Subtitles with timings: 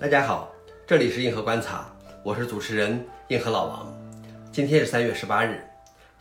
[0.00, 0.54] 大家好，
[0.86, 1.92] 这里是硬核观察，
[2.22, 3.92] 我是主持人硬核老王。
[4.52, 5.60] 今天是三月十八日，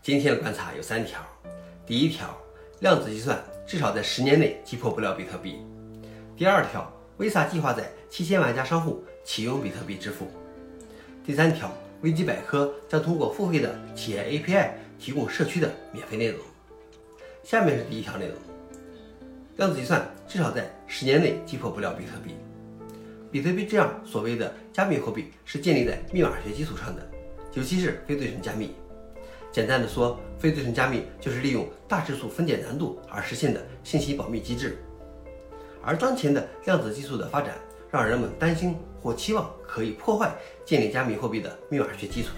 [0.02, 1.21] 今天的观察有三条。
[1.86, 2.36] 第一条，
[2.79, 5.62] 量子计算至少在十年内击破不了比特币。
[6.36, 10.25] 第二条，Visa 计划在七千万家商户启用比特币支付。
[11.23, 11.71] 第三条，
[12.01, 16.39] 维基百科将通过付费的企业 API 提供社区的免费内容。
[17.44, 18.35] 下面是第一条内容，
[19.57, 22.34] 量子计算至少在十年内击破不了比特币。
[23.31, 27.05] 比特币这样所谓的加密货币是建立在密码学基础上的，
[27.54, 28.73] 尤其是非对称加密。
[29.52, 34.77] 简单的说，非对称加密就是利用大质数分解难度而实现的信息保密机制。
[35.82, 37.55] 而当前的量子技术的发展，
[37.91, 40.34] 让人们担心或期望可以破坏
[40.66, 42.30] 建立加密货币的密码学基础。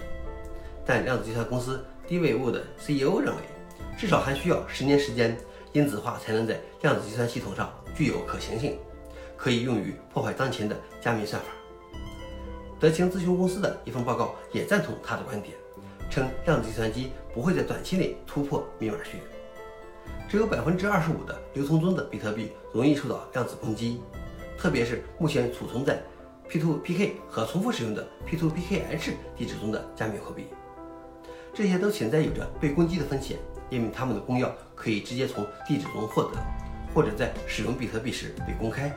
[0.84, 3.42] 但量子计算公司 DeepWeave 的 CEO 认为，
[3.98, 5.36] 至少还需要十年时间，
[5.72, 8.78] 因子化才能在量子计算系统上具有可行性。
[9.40, 11.48] 可以用于破坏当前的加密算法。
[12.78, 15.56] 德勤咨询公司的一份报告也赞同他的观点，
[16.10, 19.12] 称量子计算机不会在短期内突破密码学。
[20.28, 24.02] 只有百分之二十五的流通中的比特币容易受到量子攻击，
[24.58, 26.02] 特别是目前储存在
[26.50, 30.48] P2PK 和重复使用的 P2PKH 地址中的加密货币，
[31.54, 33.38] 这些都潜在有着被攻击的风险，
[33.70, 36.30] 因为他们的公钥可以直接从地址中获得，
[36.94, 38.94] 或者在使用比特币时被公开。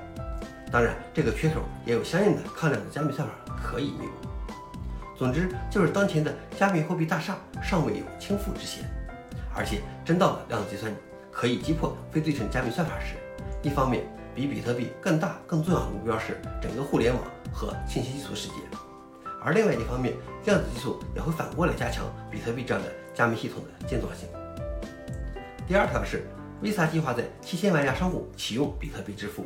[0.73, 4.07] 当然，这个缺口也有相应的抗量子加密算法可以用。
[5.15, 8.83] 总之，就是当前的加密货币大厦尚未有倾覆之嫌，
[9.55, 10.91] 而且真到了量子计算
[11.31, 13.13] 可以击破非对称加密算法时，
[13.61, 18.55] 一方面比比特币更大更重要的目标是整个互联网和信息技术世界，
[19.43, 20.15] 而另外一方面，
[20.45, 24.27] 量子技术也会反过来加强比特币这样的加密系统的健壮性。
[25.67, 26.25] 第二条是
[26.63, 29.45] ，Visa 计划在七千万家商户启用比特币支付。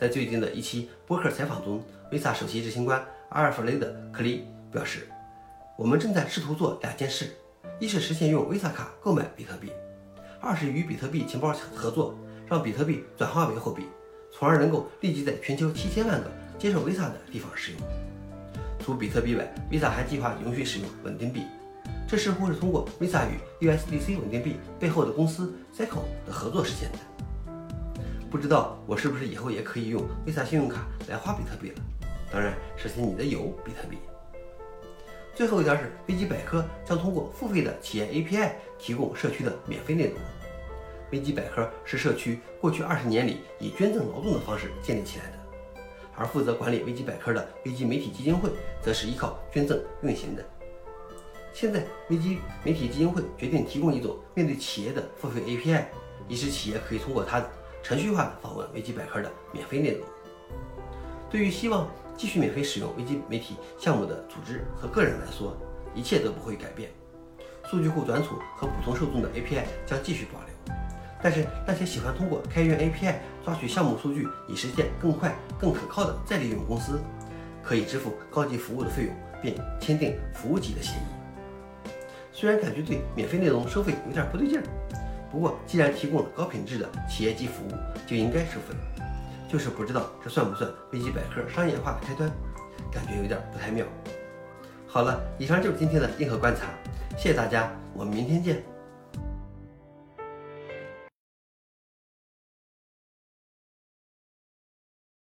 [0.00, 5.06] 在最近的一期播客采访中，Visa 首席执行官阿尔弗雷德·克利表示
[5.76, 7.30] ：“我们正在试图做两件事，
[7.78, 9.70] 一是实现用 Visa 卡购买比特币，
[10.40, 12.14] 二是与比特币钱包合作，
[12.46, 13.82] 让比特币转化为货币，
[14.32, 17.80] 从而能够立即在全球七千万个接受 Visa 的地方使用。
[18.82, 21.42] 除比特币外，Visa 还计划允许使用稳定币，
[22.08, 26.98] 这似乎是通过 Visa 与 USDC 稳定币背后的公司 Circle 的合作实现的。”
[28.30, 31.82] 不知道我是不是以后也可以用 Visa 信用卡来花比特币了？
[32.32, 33.98] 当然，首先你的有比特币。
[35.34, 40.14] 最后一条是，维基百科将通过付费的企业 API 提供社区的免费内容。
[41.10, 45.32] 维基百科是社区过去二十年里以捐赠劳动的方式建立起来的，
[46.14, 48.48] 而负责管理维基百科的维基媒体基金会
[48.80, 50.44] 则是依靠捐赠运行的。
[51.52, 55.82] 现在，维基媒体基金会决定提供一种面对企业的付费 API，
[56.28, 57.44] 以使企业可以通过它。
[57.82, 60.06] 程序化访问维基百科的免费内容，
[61.30, 65.56] 对于希望继续免费使用维基媒体项目的组织和个人来说，
[65.94, 66.90] 一切都不会改变。
[67.64, 70.74] 数据库转储和普通受众的 API 将继续保留，
[71.22, 73.14] 但是那些喜欢通过开源 API
[73.44, 77.00] 抓取项目数据以实现更快、更可靠的再利用公司，
[77.62, 81.90] 可以支付高级服务的费用，并签订服务级的协议。
[82.32, 84.64] 虽然感觉对免费内容收费有点不对劲儿。
[85.30, 87.72] 不过，既然提供了高品质的企业级服务，
[88.06, 88.74] 就应该收费。
[89.48, 92.30] 就是不知道这算不算维基百科商业化的开端，
[92.92, 93.84] 感觉有点不太妙。
[94.86, 96.66] 好了，以上就是今天的硬核观察，
[97.16, 98.62] 谢谢大家，我们明天见。